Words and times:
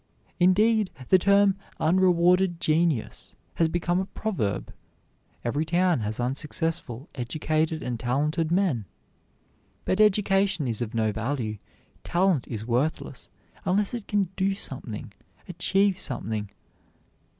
Indeed, 0.39 0.89
the 1.09 1.19
term 1.19 1.57
"unrewarded 1.79 2.59
genius" 2.59 3.35
has 3.53 3.67
become 3.69 3.99
a 3.99 4.05
proverb. 4.07 4.73
Every 5.45 5.63
town 5.63 5.99
has 5.99 6.19
unsuccessful 6.19 7.07
educated 7.13 7.83
and 7.83 7.99
talented 7.99 8.51
men. 8.51 8.85
But 9.85 10.01
education 10.01 10.67
is 10.67 10.81
of 10.81 10.95
no 10.95 11.11
value, 11.11 11.59
talent 12.03 12.47
is 12.47 12.65
worthless, 12.65 13.29
unless 13.63 13.93
it 13.93 14.07
can 14.07 14.29
do 14.35 14.55
something, 14.55 15.13
achieve 15.47 15.99
something. 15.99 16.49